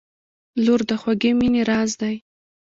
[0.63, 2.15] •لور د خوږې مینې راز دی.